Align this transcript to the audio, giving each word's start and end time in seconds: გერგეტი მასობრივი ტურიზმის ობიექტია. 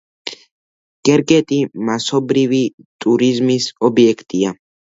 გერგეტი 1.09 1.59
მასობრივი 1.91 2.65
ტურიზმის 3.07 3.71
ობიექტია. 3.91 4.59